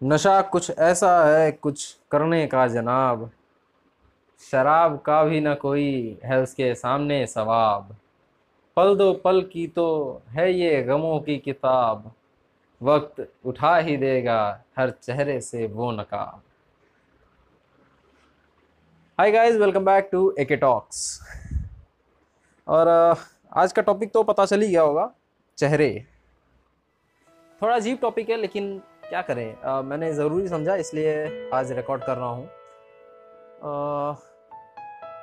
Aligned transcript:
नशा 0.00 0.40
कुछ 0.42 0.70
ऐसा 0.70 1.10
है, 1.24 1.50
कुछ 1.52 1.96
करने 2.10 2.46
का 2.46 2.66
जनाब। 2.66 3.30
शराब 4.42 4.98
का 4.98 5.22
भी 5.24 5.40
न 5.40 5.54
कोई 5.54 6.18
है 6.24 6.40
उसके 6.42 6.74
सामने 6.74 7.26
सवाब। 7.26 7.96
पल 8.76 8.94
दो 8.96 9.12
पल 9.14 9.40
की 9.42 9.66
तो 9.66 9.86
है 10.28 10.52
ये 10.52 10.82
गमों 10.82 11.18
की 11.20 11.36
किताब। 11.38 12.10
वक्त 12.80 13.26
उठा 13.44 13.76
ही 13.76 13.96
देगा 13.96 14.64
हर 14.78 14.90
चेहरे 14.92 15.40
से 15.40 15.66
वो 15.66 15.90
नकाब। 15.92 16.42
Hi 19.18 19.30
guys 19.32 19.56
welcome 19.56 19.84
back 19.84 20.08
to 20.12 20.30
AK 20.38 20.56
talks 20.56 21.20
और 22.66 22.88
आज 23.52 23.72
का 23.72 23.82
टॉपिक 23.82 24.12
तो 24.12 24.22
पता 24.22 24.44
चल 24.46 24.60
ही 24.60 24.68
गया 24.68 24.82
होगा, 24.82 25.10
चेहरे। 25.58 26.06
थोड़ा 27.62 27.74
अजीब 27.76 27.98
टॉपिक 28.02 28.30
है, 28.30 28.36
लेकिन 28.36 28.80
क्या 29.08 29.20
करें? 29.22 29.54
अ, 29.54 29.80
मैंने 29.82 30.12
ज़रूरी 30.12 30.48
समझा 30.48 30.74
इसलिए 30.76 31.50
आज 31.54 31.72
रिकॉर्ड 31.72 32.02
कर 32.04 32.16
रहा 32.16 32.28
हूँ। 32.28 32.48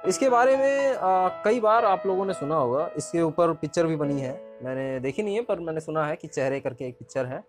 इसके 0.08 0.30
बारे 0.30 0.56
में 0.58 0.94
अ, 0.94 1.28
कई 1.46 1.60
बार 1.60 1.86
आप 1.86 2.04
लोगों 2.06 2.26
ने 2.26 2.34
सुना 2.34 2.56
होगा 2.56 2.90
इसके 2.98 3.22
ऊपर 3.22 3.54
पिक्चर 3.54 3.86
भी 3.86 3.96
बनी 3.96 4.20
है। 4.22 4.34
मैंने 4.64 5.00
देखी 5.00 5.24
नहीं 5.24 5.36
है 5.36 5.42
पर 5.42 5.60
मैंने 5.60 5.80
सुना 5.80 6.06
है 6.06 6.16
कि 6.16 6.28
चेहरे 6.28 6.60
करके 6.60 6.88
एक 6.88 6.98
पिक्चर 7.00 7.26
है। 7.26 7.44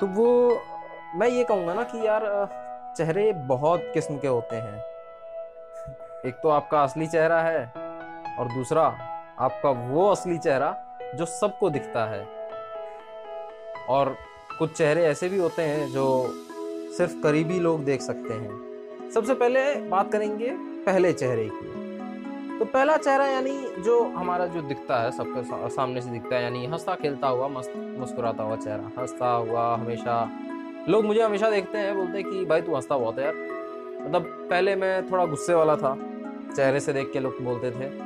तो 0.00 0.06
वो 0.06 0.60
मैं 1.14 1.28
ये 1.28 1.44
कहूँगा 1.44 1.74
ना 1.74 1.82
कि 1.82 2.06
यार 2.06 2.22
चेहरे 2.96 3.32
बहुत 3.32 3.90
किस्म 3.94 4.18
के 4.18 4.28
होते 4.28 4.56
हैं। 4.56 4.78
एक 6.26 6.40
तो 6.42 6.48
आपका 6.48 6.82
असली 6.82 7.06
चेहरा 7.06 7.40
है 7.40 7.64
और 8.38 8.52
दूसरा 8.54 8.86
आपका 9.38 9.70
वो 9.70 10.08
असली 10.10 10.38
चेहरा 10.38 10.74
जो 11.14 11.26
सबको 11.26 11.70
दिखता 11.70 12.04
है। 12.04 12.24
और 13.88 14.16
कुछ 14.58 14.72
चेहरे 14.72 15.04
ऐसे 15.04 15.28
भी 15.28 15.38
होते 15.38 15.62
हैं 15.62 15.88
जो 15.88 16.34
सिर्फ़ 16.96 17.22
करीबी 17.22 17.58
लोग 17.60 17.84
देख 17.84 18.02
सकते 18.02 18.34
हैं। 18.34 19.10
सबसे 19.10 19.34
पहले 19.34 19.88
बात 19.88 20.12
करेंगे 20.12 20.50
पहले 20.86 21.12
चेहरे 21.12 21.48
की। 21.52 22.58
तो 22.58 22.64
पहला 22.64 22.96
चेहरा 22.96 23.26
यानी 23.26 23.82
जो 23.82 24.04
हमारा 24.04 24.46
जो 24.46 24.62
दिखता 24.62 25.02
है, 25.02 25.10
सबके 25.10 25.68
सामने 25.70 26.00
से 26.00 26.10
दिखता 26.10 26.36
है, 26.36 26.42
यानी 26.42 26.66
हंसता, 26.66 26.94
खेलता 26.94 27.28
हुआ, 27.28 27.48
मस्त, 27.48 27.72
मुस्कुराता 27.76 28.42
हुआ 28.42 28.56
चेहरा। 28.56 28.90
हंसता 28.98 29.30
हुआ 29.30 29.74
हमेशा, 29.76 30.30
लोग 30.88 31.04
मुझे 31.04 31.22
हमेशा 31.22 31.50
देखते 31.50 31.78
हैं, 31.78 31.96
बोलते 31.96 32.18
हैं 32.18 32.30
कि 32.30 32.44
भाई 32.44 32.60
तू 32.60 32.74
हंसता 32.74 32.96
बहुत 32.98 33.18
है 33.18 33.24
यार। 33.24 33.34
मतलब 34.02 34.22
पहले 34.50 34.76
मैं 34.76 35.10
थोड़ा 35.10 35.26
गुस्से 35.26 35.54
वाला 35.54 35.76
था, 35.76 35.96
चेहरे 36.56 36.80
से 36.80 36.92
देख 36.92 37.12
के 37.12 37.20
लोग 37.20 37.42
बोलते 37.42 37.70
थे। 37.70 38.05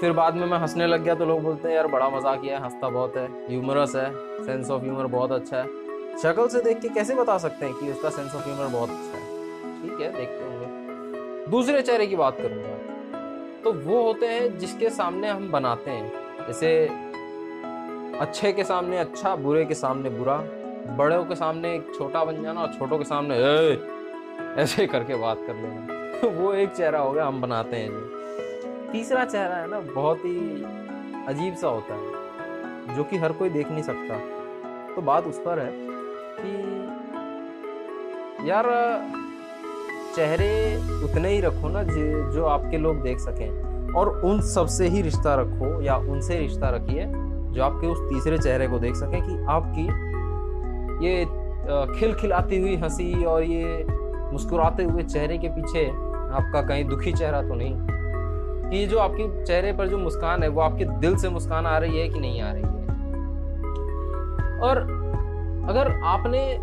फिर 0.00 0.12
बाद 0.12 0.34
में 0.34 0.46
मैं 0.46 0.58
हंसने 0.58 0.86
लग 0.86 1.02
गया 1.04 1.14
तो 1.14 1.24
लोग 1.24 1.42
बोलते 1.42 1.68
हैं, 1.68 1.74
यार, 1.76 1.86
बड़ा 1.86 2.08
मज़ा 2.08 2.34
किया 2.36 2.58
है, 2.58 2.64
हंसता 2.64 2.88
बहुत 2.88 3.16
है 3.16 3.26
ह्यूमरस 3.48 3.94
है 3.96 4.10
सेंस 4.44 4.70
ऑफ़ 4.70 4.82
ह्यूमर 4.82 5.06
बहुत 5.06 5.32
अच्छा 5.32 5.56
है। 5.56 5.66
शक्ल 6.22 6.46
से 6.48 6.60
देख 6.60 6.80
के 6.80 6.88
कैसे 6.88 7.14
बता 7.14 7.38
सकते 7.38 7.66
हैं 7.66 7.74
कि 7.74 7.90
उसका 7.90 8.10
सेंस 8.10 8.34
ऑफ़ 8.34 8.48
ह्यूमर 8.48 8.66
बहुत 8.66 8.90
अच्छा 8.90 9.18
है? 9.18 9.82
ठीक 9.82 10.00
है, 10.00 10.12
देखते 10.12 10.44
होंगे 10.44 11.50
दूसरे 11.50 11.82
चेहरे 11.82 12.06
की 12.06 12.16
बात 12.16 12.36
करूँगा 12.36 12.76
तो 13.64 13.72
वो 13.72 14.02
होते 14.02 14.26
हैं 14.26 14.58
जिसके 14.58 14.90
सामने 14.90 15.28
हम 15.28 15.50
बनाते 15.52 15.90
हैं। 15.90 16.12
जैसे 16.46 16.88
अच्छे 18.20 18.52
के 18.52 18.64
सामने 18.64 18.98
अच्छा 18.98 19.36
बुरे 19.36 19.64
के 19.64 19.74
सामने 19.74 20.10
बुरा, 20.10 20.36
बड़ों 20.96 21.24
के 21.24 21.34
सामने 21.34 21.74
एक 21.74 21.92
छोटा 21.98 22.24
बन 22.24 22.42
जाना 22.42 22.60
और 22.60 22.72
छोटों 22.78 22.98
के 22.98 23.04
सामने! 23.04 23.36
ऐसे 24.62 24.86
करके 24.86 25.14
बात 25.14 25.38
कर 25.46 25.54
लेना। 25.54 26.20
तो 26.20 26.30
वो 26.40 26.52
एक 26.52 26.70
चेहरा 26.70 26.98
हो 26.98 27.12
गया, 27.12 27.26
हम 27.26 27.40
बनाते 27.40 27.76
हैं। 27.76 27.88
जो 27.88 28.19
तीसरा 28.92 29.24
चेहरा 29.24 29.54
है 29.54 29.70
ना, 29.70 29.80
बहुत 29.80 30.18
ही 30.18 30.64
अजीब 31.28 31.54
सा 31.54 31.68
होता 31.68 31.94
है, 31.94 32.10
जो 32.96 33.04
कि 33.04 33.16
हर 33.16 33.32
कोई 33.32 33.50
देख 33.50 33.70
नहीं 33.70 33.82
सकता। 33.82 34.18
तो 34.94 35.02
बात 35.02 35.24
उस 35.24 35.38
पर 35.38 35.58
है 35.58 35.72
कि 36.40 36.86
यार, 38.50 38.64
चेहरे 40.16 40.76
उतने 41.04 41.28
ही 41.28 41.40
रखो 41.40 41.68
ना 41.68 41.82
जे- 41.82 42.44
आपके 42.44 42.78
लोग 42.78 43.02
देख 43.02 43.18
सकें, 43.18 43.50
और 43.92 44.22
उन 44.24 44.40
सबसे 44.40 44.88
ही 44.88 45.02
रिश्ता 45.02 45.34
रखो, 45.34 45.82
या 45.82 45.96
उनसे 45.96 46.38
रिश्ता 46.38 46.68
रखिए, 46.68 47.06
जो 47.50 47.64
आपके 47.64 47.86
उस 47.86 48.10
तीसरे 48.10 48.38
चेहरे 48.38 48.68
को 48.68 48.78
देख 48.78 48.94
सकें 48.94 49.22
कि 49.22 49.46
आपकी 49.48 49.84
ये 51.06 51.24
खिलखिलाती 51.98 52.60
हुई 52.60 52.76
हँसी 52.76 53.24
और 53.24 53.42
ये 53.42 53.86
मुस्कुराते 54.32 54.84
हुए 54.84 55.02
चेहरे 55.02 55.38
के 55.38 55.48
पीछे 55.48 55.86
आपका 56.30 56.62
कहीं 56.62 56.84
दुखी 56.84 57.12
चेहरा 57.12 57.42
तो 57.42 57.54
नहीं। 57.54 57.99
कि 58.70 58.86
जो 58.86 58.98
आपके 58.98 59.44
चेहरे 59.44 59.72
पर 59.72 59.88
जो 59.88 59.98
मुस्कान 59.98 60.42
है, 60.42 60.48
वो 60.48 60.60
आपके 60.60 60.84
दिल 60.84 61.16
से 61.16 61.28
मुस्कान 61.28 61.66
आ 61.66 61.78
रही 61.78 61.98
है 61.98 62.08
कि 62.08 62.20
नहीं 62.20 62.42
आ 62.42 62.52
रही 62.52 62.62
है? 62.62 62.68
और 64.60 64.78
अगर 65.68 66.00
आपने 66.04 66.58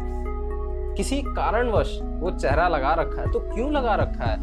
किसी 0.98 1.22
कारणवश 1.22 2.00
वो 2.02 2.32
चेहरा 2.32 2.68
लगा 2.68 2.94
रखा 2.94 3.22
है 3.22 3.32
तो 3.32 3.40
क्यों 3.40 3.72
लगा 3.72 3.96
रखा 3.96 4.26
है? 4.26 4.38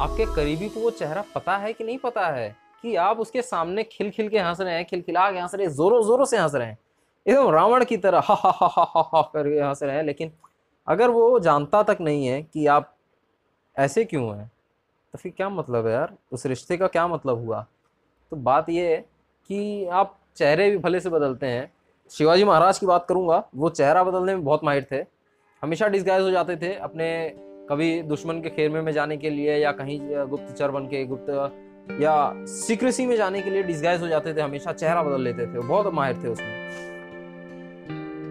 आपके 0.00 0.34
करीबी 0.34 0.68
को 0.68 0.80
वो 0.80 0.90
चेहरा 0.90 1.24
पता 1.34 1.56
है 1.56 1.72
कि 1.72 1.84
नहीं 1.84 1.98
पता 1.98 2.26
है? 2.26 2.56
कि 2.82 2.96
आप 2.96 3.20
उसके 3.20 3.42
सामने 3.42 3.82
खिल 3.82 4.10
खिल 4.10 4.28
के 4.28 4.38
हंस 4.38 4.60
रहे 4.60 4.74
हैं, 4.74 4.84
खिलखिला 4.84 5.30
के 5.32 5.38
हंस 5.38 5.54
रहे 5.54 5.66
हैं 5.66 5.72
जोरों 5.72 6.02
जोरों 6.02 6.24
से 6.24 6.38
हंस 6.38 6.54
रहे 6.54 6.66
हैं। 6.66 6.78
एकदम 7.26 7.50
रावण 7.50 7.84
की 7.84 7.96
तरह 7.96 8.20
हा 8.24 8.34
हा 8.34 8.50
हा 8.50 8.66
हा 8.66 8.84
हा 8.88 9.10
हा 9.14 9.22
करके 9.22 9.60
हंस 9.60 9.82
रहे 9.82 9.96
हैं, 9.96 10.02
लेकिन 10.02 10.32
अगर 10.88 11.10
वो 11.10 11.38
जानता 11.40 11.82
तक 11.82 11.98
नहीं 12.00 12.26
है 12.26 12.42
कि 12.42 12.66
आप 12.66 12.96
ऐसे 13.76 14.04
क्यों 14.04 14.36
हैं 14.36 14.50
तो 15.14 15.18
फिर 15.18 15.32
क्या 15.36 15.48
मतलब 15.48 15.86
है 15.86 15.92
यार? 15.92 16.12
उस 16.32 16.46
रिश्ते 16.46 16.76
का 16.76 16.86
क्या 16.86 17.06
मतलब 17.08 17.44
हुआ? 17.44 17.66
तो 18.32 18.36
बात 18.36 18.68
ये 18.70 18.88
है 18.88 18.96
कि 19.50 19.86
आप 19.86 20.16
चेहरे 20.36 20.70
भी 20.70 20.78
भले 20.78 21.00
से 21.00 21.10
बदलते 21.10 21.46
हैं। 21.46 21.72
शिवाजी 22.10 22.44
महाराज 22.44 22.78
की 22.78 22.86
बात 22.86 23.06
करूँगा, 23.08 23.42
वो 23.56 23.70
चेहरा 23.70 24.04
बदलने 24.04 24.34
में 24.34 24.44
बहुत 24.44 24.64
माहिर 24.64 24.86
थे। 24.92 25.04
हमेशा 25.62 25.88
डिस्गाइज 25.88 26.22
हो 26.22 26.30
जाते 26.30 26.56
थे 26.56 26.74
अपने 26.74 27.08
कभी 27.70 28.02
दुश्मन 28.02 28.40
के 28.40 28.50
खेमे 28.50 28.80
में 28.80 28.92
जाने 28.92 29.16
के 29.16 29.30
लिए 29.30 29.56
या 29.56 29.72
कहीं 29.72 30.00
गुप्तचर 30.26 30.70
बन 30.70 30.86
के, 30.86 31.04
गुप्त 31.06 32.00
या 32.00 32.46
सीक्रेसी 32.46 33.06
में 33.06 33.16
जाने 33.16 33.42
के 33.42 33.50
लिए 33.50 33.62
डिस्गाइज 33.62 34.00
हो 34.00 34.08
जाते 34.08 34.34
थे, 34.34 34.40
हमेशा 34.40 34.72
चेहरा 34.72 35.02
बदल 35.02 35.22
लेते 35.22 35.46
थे। 35.46 35.60
बहुत 35.60 35.92
माहिर 35.94 36.22
थे 36.24 36.28
उसमें। 36.28 36.58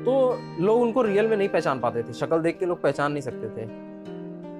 तो 0.05 0.63
लोग 0.63 0.81
उनको 0.81 1.01
रियल 1.01 1.27
में 1.27 1.37
नहीं 1.37 1.49
पहचान 1.49 1.79
पाते 1.79 2.03
थे, 2.03 2.13
शक्ल 2.13 2.41
देख 2.41 2.59
के 2.59 2.65
लोग 2.65 2.81
पहचान 2.81 3.11
नहीं 3.11 3.21
सकते 3.21 3.49
थे। 3.49 3.67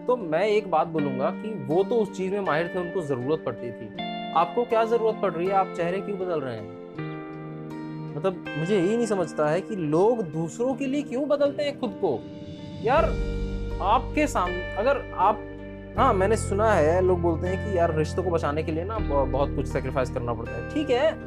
तो 0.10 0.16
मैं 0.18 0.48
एक 0.48 0.72
बात 0.72 0.88
बोलूँगा 0.88 1.30
कि 1.30 1.66
वो 1.66 1.84
तो 1.84 1.96
उस 1.96 2.18
चीज़ 2.18 2.32
में 2.32 2.40
माहिर 2.42 2.68
थे, 2.68 2.80
उनको 2.80 3.02
ज़रूरत 3.02 3.44
पड़ती 3.46 3.72
थी। 3.72 3.90
आपको 4.34 4.64
क्या 4.64 4.84
ज़रूरत 4.84 5.20
पड़ 5.22 5.32
रही 5.32 5.48
है? 5.48 5.54
आप 5.54 5.74
चेहरे 5.78 6.00
क्यों 6.02 6.18
बदल 6.20 6.40
रहे 6.42 6.56
हैं? 6.56 8.16
मतलब 8.18 8.46
मुझे 8.58 8.78
यही 8.78 8.96
नहीं 8.98 9.06
समझता 9.06 9.50
है 9.50 9.62
कि 9.62 9.76
लोग 9.76 10.22
दूसरों 10.22 10.74
के 10.76 10.86
लिए 10.86 11.02
क्यों 11.02 11.28
बदलते 11.28 11.64
हैं 11.64 11.80
खुद 11.80 11.90
को। 12.02 12.20
यार, 12.84 13.06
आपके 13.82 14.28
सामने 14.28 14.76
अगर 14.76 15.14
आप 15.18 15.44
हाँ 15.98 16.14
मैंने 16.14 16.38
सुना 16.38 16.74
है, 16.74 17.02
लोग 17.02 17.22
बोलते 17.22 17.48
हैं 17.48 17.72
कि 17.72 17.78
यार 17.78 17.96
रिश्तों 17.96 18.24
को 18.24 18.30
बचाने 18.30 18.64
के 18.64 18.72
लिए 18.72 18.84
ना 18.84 18.98
बहुत 19.26 19.56
कुछ 19.56 19.68
सेक्रीफाइस 19.68 20.10
करना 20.10 20.34
पड़ता 20.34 20.52
है। 20.52 20.70
ठीक 20.70 20.90
है, 20.90 21.18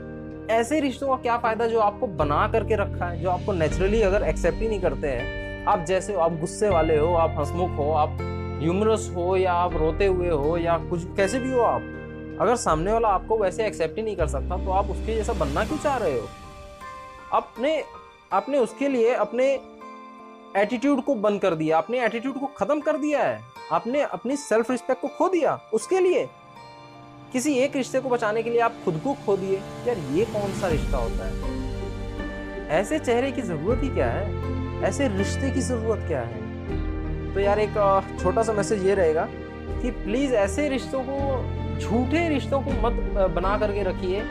ऐसे 0.50 0.80
रिश्तों 0.80 1.08
का 1.08 1.16
क्या 1.16 1.38
फ़ायदा 1.38 1.66
जो 1.66 1.80
आपको 1.80 2.06
बना 2.06 2.48
करके 2.48 2.76
रखा 2.76 3.06
है, 3.06 3.20
जो 3.20 3.30
आपको 3.30 3.52
नेचुरली 3.52 4.02
अगर 4.02 4.22
एक्सेप्ट 4.22 4.58
ही 4.58 4.68
नहीं 4.68 4.80
करते 4.80 5.08
हैं? 5.08 5.64
आप 5.64 5.84
जैसे 5.84 6.14
हो, 6.14 6.20
आप 6.20 6.32
गुस्से 6.32 6.68
वाले 6.68 6.98
हो, 6.98 7.14
आप 7.14 7.34
हंसमुख 7.38 7.70
हो, 7.70 7.90
आप 7.92 8.18
ह्यूमरस 8.62 9.10
हो 9.14 9.36
या 9.36 9.52
आप 9.52 9.76
रोते 9.76 10.06
हुए 10.06 10.28
हो 10.30 10.56
या 10.56 10.76
कुछ 10.90 11.04
कैसे 11.16 11.38
भी 11.38 11.52
हो 11.52 11.60
आप, 11.62 11.82
अगर 12.40 12.56
सामने 12.56 12.92
वाला 12.92 13.08
आपको 13.08 13.38
वैसे 13.38 13.66
एक्सेप्ट 13.66 13.96
ही 13.96 14.02
नहीं 14.02 14.16
कर 14.16 14.26
सकता 14.28 14.64
तो 14.64 14.70
आप 14.70 14.90
उसके 14.90 15.14
जैसा 15.16 15.32
बनना 15.34 15.64
क्यों 15.64 15.78
चाह 15.78 15.96
रहे 15.96 16.18
हो? 16.18 16.26
आपने 17.32 17.82
आपने 18.32 18.58
उसके 18.58 18.88
लिए 18.88 19.14
अपने 19.14 19.46
एटीट्यूड 20.56 21.02
को 21.04 21.14
बंद 21.16 21.40
कर 21.40 21.54
दिया 21.54 21.78
अपने 21.78 22.04
एटीट्यूड 22.04 22.38
को 22.40 22.46
खत्म 22.56 22.80
कर 22.80 22.96
दिया 22.96 23.22
है, 23.22 23.40
आपने 23.72 24.00
अपनी 24.02 24.36
सेल्फ 24.36 24.70
रिस्पेक्ट 24.70 25.02
को 25.02 25.08
खो 25.08 25.28
दिया, 25.28 25.58
उसके 25.72 26.00
लिए। 26.00 26.28
किसी 27.32 27.54
एक 27.54 27.76
रिश्ते 27.76 28.00
को 28.00 28.08
बचाने 28.08 28.42
के 28.42 28.50
लिए 28.50 28.60
आप 28.60 28.74
खुद 28.84 29.00
को 29.04 29.14
खो 29.26 29.36
दिए, 29.36 29.56
यार 29.86 29.98
ये 30.12 30.24
कौन 30.24 30.52
सा 30.60 30.68
रिश्ता 30.68 30.96
होता 30.96 31.26
है? 31.26 31.60
ऐसे 32.70 32.98
चेहरे 32.98 33.32
की 33.32 33.42
ज़रूरत 33.42 33.82
ही 33.82 33.88
क्या 33.88 34.10
है? 34.10 34.82
ऐसे 34.84 35.08
रिश्ते 35.08 35.50
की 35.50 35.60
ज़रूरत 35.60 36.06
क्या 36.08 36.20
है? 36.20 36.41
तो 37.34 37.40
यार 37.40 37.58
एक 37.58 37.74
छोटा 38.22 38.42
सा 38.42 38.52
मैसेज 38.52 38.86
ये 38.86 38.94
रहेगा 38.94 39.26
कि 39.82 39.90
प्लीज़ 40.02 40.34
ऐसे 40.36 40.68
रिश्तों 40.68 41.02
को, 41.02 41.18
झूठे 41.78 42.28
रिश्तों 42.28 42.60
को 42.62 42.70
मत 42.82 42.94
बना 43.34 43.56
करके 43.58 43.82
रखिए, 43.82 44.22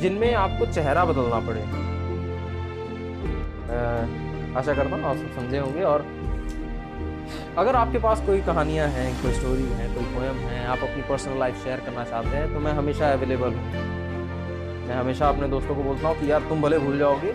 जिनमें 0.00 0.32
आपको 0.34 0.66
चेहरा 0.72 1.04
बदलना 1.04 1.40
पड़े। 1.46 1.60
आशा 4.58 4.74
करता 4.74 4.96
हूँ 4.96 5.04
आप 5.04 5.16
सब 5.16 5.34
समझे 5.34 5.58
होंगे 5.58 5.82
और 5.84 6.04
अगर 7.58 7.76
आपके 7.76 7.98
पास 7.98 8.20
कोई 8.26 8.40
कहानियाँ 8.42 8.88
हैं, 8.88 9.10
कोई 9.22 9.32
स्टोरी 9.32 9.62
है, 9.72 9.88
कोई 9.94 10.04
पोएम 10.14 10.36
है, 10.48 10.66
आप 10.66 10.78
अपनी 10.78 11.02
पर्सनल 11.08 11.38
लाइफ 11.38 11.64
शेयर 11.64 11.80
करना 11.80 12.04
चाहते 12.04 12.36
हैं 12.36 12.52
तो 12.54 12.60
मैं 12.60 12.72
हमेशा 12.72 13.12
अवेलेबल 13.12 13.54
हूँ। 13.54 13.84
मैं 14.86 14.94
हमेशा 14.94 15.28
अपने 15.28 15.48
दोस्तों 15.48 15.74
को 15.76 15.82
बोलता 15.82 16.08
हूँ 16.08 16.18
कि 16.18 16.30
यार 16.30 16.40
तुम 16.48 16.62
भले 16.62 16.78
भूल 16.78 16.98
जाओगे 16.98 17.32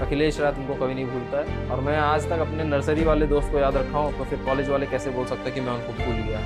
अखिलेश 0.00 0.38
राय 0.40 0.52
तुमको 0.52 0.74
कभी 0.76 0.94
नहीं 0.94 1.06
भूलता 1.06 1.38
है। 1.40 1.68
और 1.70 1.80
मैं 1.80 1.96
आज 1.98 2.28
तक 2.28 2.38
अपने 2.40 2.64
नर्सरी 2.64 3.04
वाले 3.04 3.26
दोस्त 3.26 3.50
को 3.52 3.58
याद 3.58 3.76
रखा 3.76 3.98
हूँ 3.98 4.18
तो 4.18 4.24
फिर 4.24 4.38
कॉलेज 4.44 4.68
वाले 4.68 4.86
कैसे 4.86 5.10
बोल 5.10 5.26
सकते 5.26 5.50
कि 5.50 5.60
मैं 5.60 5.72
उनको 5.72 5.92
भूल 5.94 6.16
गया 6.18 6.40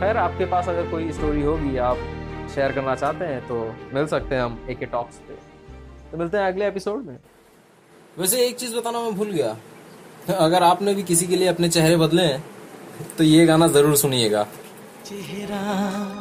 खैर 0.00 0.16
आपके 0.18 0.44
पास 0.46 0.68
अगर 0.68 0.90
कोई 0.90 1.12
स्टोरी 1.12 1.42
होगी 1.42 1.76
आप 1.86 1.98
शेयर 2.54 2.72
करना 2.72 2.94
चाहते 2.94 3.24
हैं 3.24 3.40
तो 3.48 3.56
मिल 3.94 4.06
सकते 4.06 4.34
हैं 4.34 4.42
हम 4.42 4.58
ए 4.70 4.74
के 4.74 4.86
टॉक्स 4.88 5.16
पे। 5.18 5.34
तो 6.10 6.18
मिलते 6.18 6.38
हैं 6.38 6.44
अगले 6.46 6.66
एपिसोड 6.68 7.04
में। 7.06 7.16
वैसे 8.18 8.46
एक 8.46 8.56
चीज़ 8.56 8.76
बताना 8.76 9.00
मैं 9.00 9.14
भूल 9.16 9.30
गया। 9.30 9.56
अगर 10.38 10.62
आपने 10.62 10.94
भी 10.94 11.02
किसी 11.02 11.26
के 11.26 11.36
लिए 11.36 11.48
अपने 11.48 11.68
चेहरे 11.68 11.96
बदले 11.96 12.22
हैं 12.22 12.42
तो 13.18 13.24
ये 13.24 13.44
गाना 13.46 13.66
ज़रूर 13.68 13.96
सुनिएगा। 13.96 14.42
चेहरा 15.04 15.62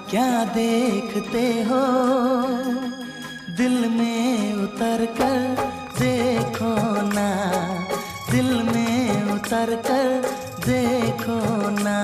क्या 0.10 0.44
देखते 0.54 1.42
हो? 1.64 1.82
दिल 3.58 3.78
में 3.90 4.54
उतर 4.56 5.06
कर 5.18 5.79
उतर 9.50 9.76
कर 9.76 10.26
देखो 10.66 11.36
ना। 11.70 12.00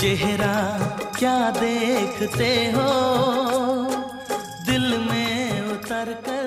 चेहरा 0.00 0.56
क्या 1.18 1.36
देखते 1.50 2.48
हो? 2.76 2.88
दिल 4.66 4.86
में 4.98 5.60
उतर 5.72 6.12
कर 6.26 6.37